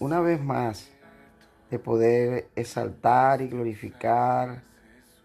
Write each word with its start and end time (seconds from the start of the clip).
una 0.00 0.20
vez 0.20 0.42
más 0.42 0.90
de 1.70 1.78
poder 1.78 2.48
exaltar 2.56 3.42
y 3.42 3.48
glorificar 3.48 4.62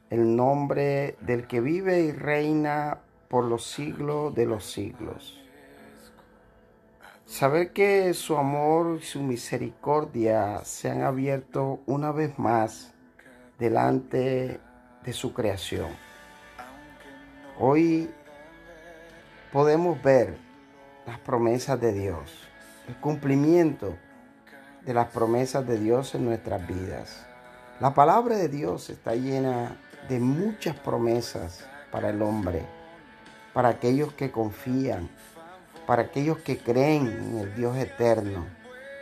el 0.10 0.36
nombre 0.36 1.16
del 1.22 1.48
que 1.48 1.62
vive 1.62 2.02
y 2.02 2.12
reina 2.12 3.00
por 3.30 3.46
los 3.46 3.66
siglos 3.66 4.36
de 4.36 4.46
los 4.46 4.66
siglos. 4.66 5.42
Saber 7.26 7.72
que 7.72 8.14
su 8.14 8.38
amor 8.38 9.00
y 9.02 9.04
su 9.04 9.24
misericordia 9.24 10.64
se 10.66 10.92
han 10.92 11.02
abierto 11.02 11.80
una 11.86 12.12
vez 12.12 12.38
más 12.38 12.94
delante 13.58 14.60
de 15.04 15.14
su 15.14 15.34
creación. 15.34 15.90
Hoy 17.58 18.10
podemos 19.54 20.04
ver 20.04 20.38
las 21.08 21.18
promesas 21.20 21.80
de 21.80 21.94
Dios, 21.94 22.48
el 22.90 22.96
cumplimiento 22.98 23.98
de 24.86 24.94
las 24.94 25.08
promesas 25.08 25.66
de 25.68 25.80
Dios 25.80 26.16
en 26.16 26.26
nuestras 26.26 26.66
vidas. 26.68 27.26
La 27.80 27.94
palabra 27.94 28.38
de 28.38 28.48
Dios 28.48 28.90
está 28.90 29.16
llena 29.16 29.78
de 30.08 30.20
muchas 30.20 30.76
promesas 30.76 31.66
para 31.92 32.10
el 32.10 32.22
hombre, 32.22 32.66
para 33.54 33.70
aquellos 33.70 34.14
que 34.14 34.32
confían, 34.32 35.10
para 35.88 36.04
aquellos 36.04 36.38
que 36.40 36.58
creen 36.58 37.08
en 37.08 37.38
el 37.40 37.56
Dios 37.56 37.76
eterno, 37.78 38.46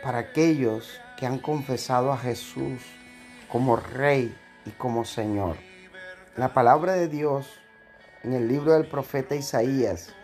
para 0.02 0.18
aquellos 0.18 1.00
que 1.18 1.26
han 1.26 1.38
confesado 1.38 2.12
a 2.12 2.18
Jesús 2.18 2.80
como 3.48 3.76
Rey 3.76 4.36
y 4.64 4.70
como 4.70 5.04
Señor. 5.04 5.56
La 6.36 6.54
palabra 6.54 6.94
de 6.94 7.08
Dios 7.08 7.46
en 8.22 8.32
el 8.32 8.48
libro 8.48 8.72
del 8.72 8.86
profeta 8.88 9.36
Isaías 9.36 10.14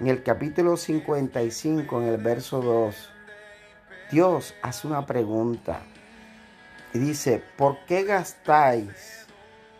en 0.00 0.08
el 0.08 0.24
capítulo 0.24 0.76
55, 0.76 2.02
en 2.02 2.08
el 2.08 2.16
verso 2.16 2.60
2, 2.60 3.13
Dios 4.14 4.54
hace 4.62 4.86
una 4.86 5.04
pregunta 5.06 5.80
y 6.92 7.00
dice, 7.00 7.42
¿por 7.56 7.84
qué 7.84 8.04
gastáis 8.04 9.26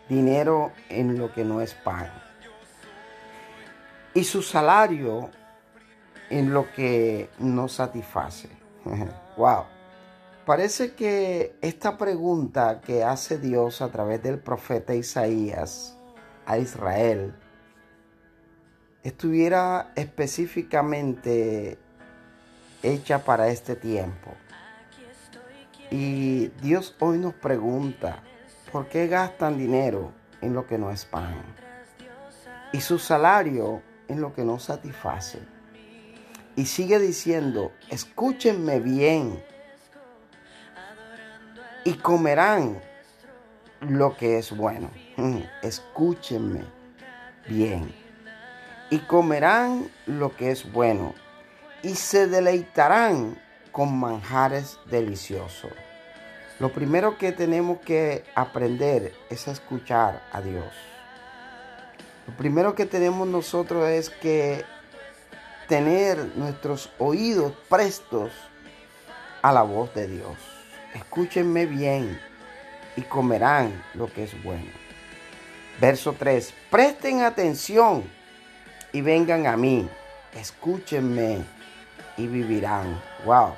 dinero 0.09 0.73
en 0.89 1.17
lo 1.17 1.33
que 1.33 1.45
no 1.45 1.61
es 1.61 1.73
pan? 1.73 2.11
Y 4.13 4.25
su 4.25 4.41
salario 4.41 5.29
en 6.29 6.53
lo 6.53 6.69
que 6.73 7.29
no 7.39 7.69
satisface. 7.69 8.49
wow. 9.37 9.63
Parece 10.45 10.95
que 10.95 11.55
esta 11.61 11.97
pregunta 11.97 12.81
que 12.81 13.05
hace 13.05 13.37
Dios 13.37 13.81
a 13.81 13.89
través 13.89 14.21
del 14.21 14.39
profeta 14.39 14.93
Isaías 14.95 15.97
a 16.45 16.57
Israel 16.57 17.33
estuviera 19.01 19.93
específicamente 19.95 21.79
hecha 22.85 23.23
para 23.23 23.47
este 23.47 23.75
tiempo. 23.75 24.31
Y 25.91 26.47
Dios 26.61 26.95
hoy 26.99 27.17
nos 27.17 27.33
pregunta, 27.33 28.23
¿por 28.71 28.87
qué 28.87 29.07
gastan 29.07 29.57
dinero 29.57 30.11
en 30.41 30.53
lo 30.53 30.67
que 30.67 30.77
no 30.77 30.91
es 30.91 31.05
pan? 31.05 31.41
Y 32.71 32.81
su 32.81 32.99
salario 32.99 33.81
en 34.07 34.21
lo 34.21 34.33
que 34.33 34.43
no 34.43 34.59
satisface. 34.59 35.39
Y 36.55 36.65
sigue 36.65 36.99
diciendo, 36.99 37.71
escúchenme 37.89 38.79
bien 38.79 39.43
y 41.83 41.93
comerán 41.95 42.79
lo 43.81 44.15
que 44.15 44.37
es 44.37 44.55
bueno. 44.55 44.89
Escúchenme 45.61 46.63
bien 47.47 47.93
y 48.89 48.99
comerán 48.99 49.89
lo 50.05 50.35
que 50.35 50.51
es 50.51 50.71
bueno 50.71 51.13
y 51.85 51.93
se 51.93 52.25
deleitarán 52.25 53.39
con 53.71 53.95
manjares 53.99 54.79
deliciosos. 54.89 55.71
Lo 56.59 56.73
primero 56.73 57.19
que 57.19 57.31
tenemos 57.31 57.77
que 57.81 58.23
aprender 58.33 59.13
es 59.29 59.47
escuchar 59.47 60.23
a 60.31 60.41
Dios. 60.41 60.73
Lo 62.25 62.35
primero 62.35 62.73
que 62.73 62.87
tenemos 62.87 63.27
nosotros 63.27 63.87
es 63.87 64.09
que 64.09 64.65
tener 65.67 66.35
nuestros 66.35 66.89
oídos 66.97 67.53
prestos 67.69 68.31
a 69.43 69.51
la 69.51 69.61
voz 69.61 69.93
de 69.93 70.07
Dios. 70.07 70.37
Escúchenme 70.95 71.67
bien 71.67 72.19
y 72.95 73.03
comerán 73.03 73.83
lo 73.93 74.11
que 74.11 74.23
es 74.23 74.43
bueno. 74.43 74.71
Verso 75.79 76.15
3. 76.17 76.51
Presten 76.71 77.21
atención 77.21 78.03
y 78.91 79.01
vengan 79.01 79.45
a 79.45 79.55
mí, 79.55 79.87
escúchenme 80.33 81.45
y 82.17 82.27
vivirán. 82.27 83.01
Wow. 83.25 83.55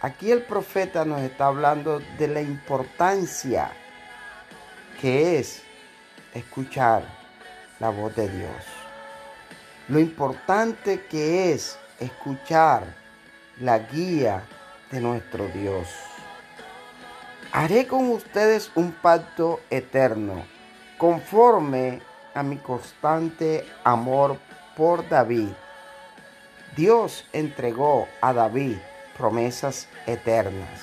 Aquí 0.00 0.30
el 0.30 0.42
profeta 0.42 1.04
nos 1.04 1.20
está 1.20 1.46
hablando 1.46 2.00
de 2.18 2.28
la 2.28 2.40
importancia 2.40 3.70
que 5.00 5.38
es 5.38 5.62
escuchar 6.34 7.02
la 7.78 7.90
voz 7.90 8.14
de 8.16 8.28
Dios. 8.28 8.64
Lo 9.88 9.98
importante 9.98 11.06
que 11.06 11.52
es 11.52 11.78
escuchar 11.98 12.84
la 13.60 13.78
guía 13.78 14.42
de 14.90 15.00
nuestro 15.00 15.48
Dios. 15.48 15.88
Haré 17.52 17.86
con 17.86 18.10
ustedes 18.10 18.70
un 18.74 18.92
pacto 18.92 19.60
eterno, 19.70 20.44
conforme 20.98 22.00
a 22.34 22.42
mi 22.42 22.56
constante 22.58 23.66
amor 23.82 24.38
por 24.76 25.08
David. 25.08 25.48
Dios 26.76 27.26
entregó 27.32 28.06
a 28.20 28.32
David 28.32 28.76
promesas 29.18 29.88
eternas, 30.06 30.80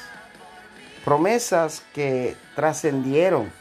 promesas 1.06 1.82
que 1.94 2.36
trascendieron 2.56 3.52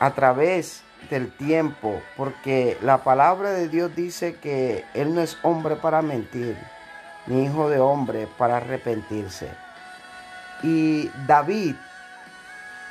a 0.00 0.14
través 0.14 0.82
del 1.10 1.30
tiempo, 1.30 2.00
porque 2.16 2.78
la 2.82 3.04
palabra 3.04 3.52
de 3.52 3.68
Dios 3.68 3.94
dice 3.94 4.36
que 4.36 4.84
Él 4.94 5.14
no 5.14 5.20
es 5.20 5.36
hombre 5.42 5.76
para 5.76 6.02
mentir, 6.02 6.56
ni 7.26 7.44
hijo 7.44 7.68
de 7.68 7.78
hombre 7.78 8.26
para 8.38 8.56
arrepentirse. 8.56 9.48
Y 10.62 11.10
David, 11.26 11.74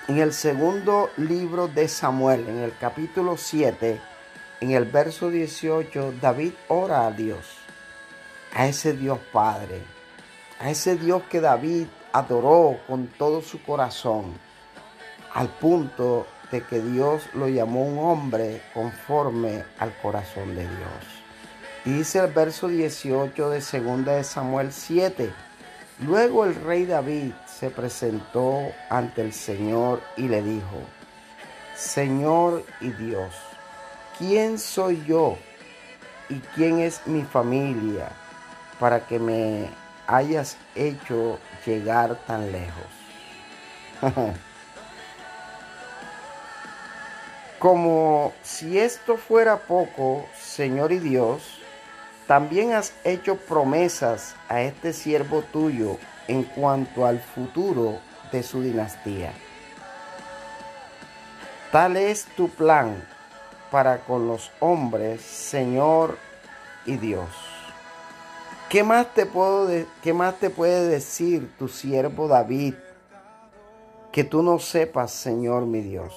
en 0.07 0.19
el 0.19 0.33
segundo 0.33 1.09
libro 1.17 1.67
de 1.67 1.87
Samuel, 1.87 2.47
en 2.47 2.59
el 2.59 2.77
capítulo 2.77 3.37
7, 3.37 3.99
en 4.61 4.71
el 4.71 4.85
verso 4.85 5.29
18, 5.29 6.13
David 6.21 6.53
ora 6.67 7.07
a 7.07 7.11
Dios, 7.11 7.60
a 8.53 8.67
ese 8.67 8.93
Dios 8.93 9.19
Padre, 9.31 9.81
a 10.59 10.69
ese 10.69 10.95
Dios 10.95 11.23
que 11.29 11.41
David 11.41 11.87
adoró 12.11 12.77
con 12.87 13.07
todo 13.07 13.41
su 13.41 13.61
corazón, 13.63 14.33
al 15.33 15.47
punto 15.47 16.27
de 16.51 16.61
que 16.63 16.81
Dios 16.81 17.23
lo 17.33 17.47
llamó 17.47 17.85
un 17.85 17.99
hombre 17.99 18.61
conforme 18.73 19.63
al 19.79 19.95
corazón 20.01 20.55
de 20.55 20.63
Dios. 20.63 21.21
Y 21.85 21.93
dice 21.93 22.19
el 22.19 22.31
verso 22.31 22.67
18 22.67 23.49
de 23.49 23.59
2 23.59 24.05
de 24.05 24.23
Samuel 24.23 24.73
7, 24.73 25.31
luego 26.05 26.45
el 26.45 26.55
rey 26.55 26.85
David 26.85 27.31
se 27.47 27.69
presentó 27.69 28.71
ante 28.89 29.21
el 29.21 29.33
Señor 29.33 30.01
y 30.17 30.27
le 30.27 30.41
dijo, 30.41 30.77
Señor 31.75 32.63
y 32.81 32.89
Dios, 32.89 33.33
¿quién 34.19 34.59
soy 34.59 35.03
yo 35.07 35.37
y 36.29 36.39
quién 36.55 36.79
es 36.79 37.07
mi 37.07 37.23
familia 37.23 38.11
para 38.81 39.05
que 39.05 39.19
me 39.19 39.69
hayas 40.07 40.57
hecho 40.73 41.37
llegar 41.63 42.15
tan 42.25 42.51
lejos? 42.51 42.83
Como 47.59 48.33
si 48.41 48.79
esto 48.79 49.17
fuera 49.17 49.57
poco, 49.57 50.25
Señor 50.35 50.91
y 50.91 50.97
Dios, 50.97 51.59
también 52.25 52.73
has 52.73 52.95
hecho 53.03 53.35
promesas 53.35 54.35
a 54.49 54.61
este 54.61 54.93
siervo 54.93 55.43
tuyo 55.43 55.99
en 56.27 56.41
cuanto 56.41 57.05
al 57.05 57.19
futuro 57.19 57.99
de 58.31 58.41
su 58.41 58.63
dinastía. 58.63 59.31
Tal 61.71 61.97
es 61.97 62.25
tu 62.35 62.49
plan 62.49 62.95
para 63.69 63.99
con 63.99 64.27
los 64.27 64.49
hombres, 64.59 65.21
Señor 65.21 66.17
y 66.87 66.97
Dios. 66.97 67.50
¿Qué 68.71 68.85
más 68.85 69.13
te 69.13 69.25
puedo 69.25 69.67
qué 70.01 70.13
más 70.13 70.35
te 70.35 70.49
puede 70.49 70.87
decir 70.87 71.51
tu 71.59 71.67
siervo 71.67 72.29
David 72.29 72.75
que 74.13 74.23
tú 74.23 74.43
no 74.43 74.59
sepas, 74.59 75.11
Señor 75.11 75.65
mi 75.65 75.81
Dios? 75.81 76.13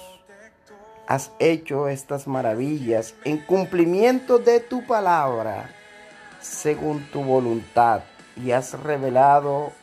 Has 1.05 1.31
hecho 1.39 1.89
estas 1.89 2.27
maravillas 2.27 3.13
en 3.25 3.39
cumplimiento 3.39 4.39
de 4.39 4.61
tu 4.61 4.87
palabra, 4.87 5.69
según 6.39 7.05
tu 7.11 7.25
voluntad, 7.25 8.03
y 8.37 8.51
has 8.51 8.71
revelado 8.81 9.73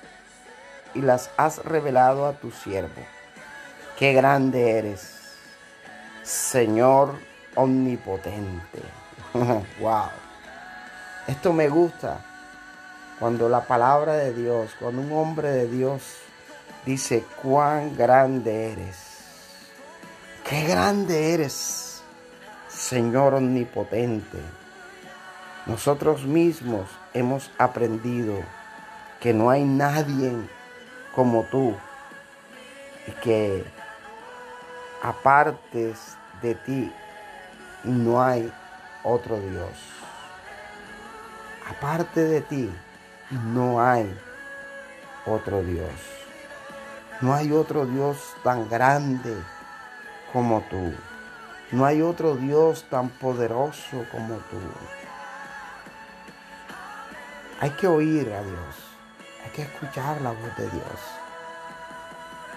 y 0.94 1.02
las 1.02 1.30
has 1.36 1.62
revelado 1.66 2.26
a 2.26 2.32
tu 2.32 2.50
siervo. 2.52 3.02
Qué 3.98 4.14
grande 4.14 4.78
eres, 4.78 5.34
Señor 6.22 7.16
omnipotente. 7.54 8.80
wow. 9.78 10.08
Esto 11.28 11.52
me 11.52 11.69
gusta 11.69 12.31
cuando 13.22 13.48
la 13.48 13.60
palabra 13.60 14.14
de 14.14 14.34
Dios, 14.34 14.72
cuando 14.80 15.00
un 15.00 15.12
hombre 15.12 15.52
de 15.52 15.69
Dios 15.69 16.02
dice, 16.84 17.24
cuán 17.40 17.96
grande 17.96 18.72
eres. 18.72 18.96
Qué 20.44 20.64
grande 20.64 21.32
eres, 21.32 22.02
Señor 22.69 23.34
omnipotente. 23.34 24.38
Nosotros 25.66 26.24
mismos 26.24 26.88
hemos 27.14 27.48
aprendido 27.58 28.40
que 29.20 29.32
no 29.32 29.50
hay 29.50 29.62
nadie 29.62 30.32
como 31.14 31.44
tú 31.44 31.76
y 33.06 33.12
que 33.22 33.64
apartes 35.00 36.16
de 36.42 36.56
ti 36.56 36.92
no 37.84 38.20
hay 38.20 38.52
otro 39.04 39.38
Dios. 39.38 39.70
Aparte 41.70 42.24
de 42.24 42.40
ti 42.40 42.69
no 43.32 43.82
hay 43.82 44.14
otro 45.25 45.62
Dios. 45.62 45.90
No 47.20 47.34
hay 47.34 47.52
otro 47.52 47.87
Dios 47.87 48.19
tan 48.43 48.69
grande 48.69 49.34
como 50.32 50.61
tú. 50.62 50.93
No 51.70 51.87
hay 51.87 52.02
otro 52.02 52.37
Dios 52.37 52.84
tan 52.90 53.08
poderoso 53.08 54.05
como 54.11 54.37
tú. 54.37 54.61
Hay 57.61 57.70
que 57.70 57.87
oír 57.87 58.31
a 58.32 58.43
Dios. 58.43 58.76
Hay 59.44 59.50
que 59.52 59.62
escuchar 59.62 60.20
la 60.20 60.31
voz 60.31 60.56
de 60.56 60.69
Dios. 60.69 61.00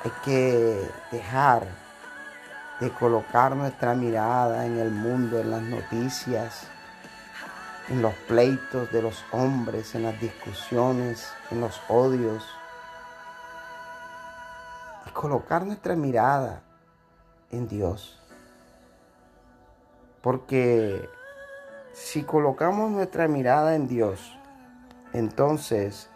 Hay 0.03 0.11
que 0.23 0.89
dejar 1.11 1.63
de 2.79 2.89
colocar 2.91 3.55
nuestra 3.55 3.95
mirada 3.95 4.65
en 4.65 4.77
el 4.77 4.91
mundo, 4.91 5.39
en 5.39 5.51
las 5.51 5.61
noticias, 5.61 6.67
en 7.89 8.01
los 8.01 8.13
pleitos 8.27 8.91
de 8.91 9.01
los 9.01 9.23
hombres, 9.31 9.95
en 9.95 10.03
las 10.03 10.19
discusiones, 10.19 11.31
en 11.51 11.61
los 11.61 11.81
odios. 11.87 12.43
Y 15.07 15.09
colocar 15.11 15.65
nuestra 15.65 15.95
mirada 15.95 16.61
en 17.51 17.67
Dios. 17.67 18.19
Porque 20.21 21.07
si 21.93 22.23
colocamos 22.23 22.91
nuestra 22.91 23.27
mirada 23.27 23.75
en 23.75 23.87
Dios, 23.87 24.37
entonces 25.13 26.09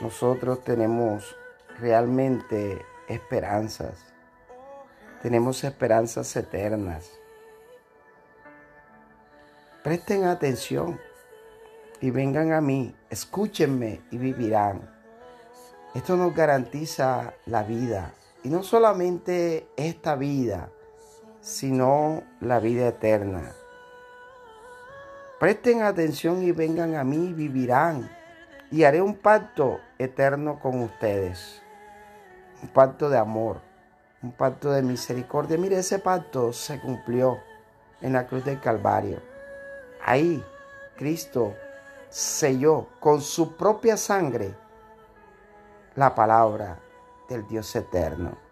nosotros 0.00 0.62
tenemos 0.64 1.36
realmente 1.78 2.84
esperanzas. 3.08 3.98
Tenemos 5.20 5.64
esperanzas 5.64 6.34
eternas. 6.36 7.19
Presten 9.82 10.24
atención 10.24 11.00
y 12.02 12.10
vengan 12.10 12.52
a 12.52 12.60
mí, 12.60 12.94
escúchenme 13.08 14.02
y 14.10 14.18
vivirán. 14.18 14.90
Esto 15.94 16.18
nos 16.18 16.34
garantiza 16.34 17.32
la 17.46 17.62
vida. 17.62 18.12
Y 18.44 18.50
no 18.50 18.62
solamente 18.62 19.68
esta 19.76 20.16
vida, 20.16 20.68
sino 21.40 22.22
la 22.40 22.60
vida 22.60 22.88
eterna. 22.88 23.52
Presten 25.38 25.80
atención 25.80 26.42
y 26.42 26.52
vengan 26.52 26.96
a 26.96 27.02
mí 27.02 27.28
y 27.28 27.32
vivirán. 27.32 28.10
Y 28.70 28.84
haré 28.84 29.00
un 29.00 29.14
pacto 29.14 29.80
eterno 29.98 30.60
con 30.60 30.82
ustedes. 30.82 31.62
Un 32.62 32.68
pacto 32.68 33.08
de 33.08 33.16
amor. 33.16 33.62
Un 34.22 34.32
pacto 34.32 34.72
de 34.72 34.82
misericordia. 34.82 35.56
Mire, 35.56 35.78
ese 35.78 35.98
pacto 35.98 36.52
se 36.52 36.78
cumplió 36.78 37.38
en 38.02 38.12
la 38.12 38.26
cruz 38.26 38.44
del 38.44 38.60
Calvario. 38.60 39.29
Ahí 40.04 40.44
Cristo 40.96 41.54
selló 42.08 42.88
con 42.98 43.20
su 43.20 43.56
propia 43.56 43.96
sangre 43.96 44.54
la 45.94 46.14
palabra 46.14 46.78
del 47.28 47.46
Dios 47.46 47.74
eterno. 47.76 48.49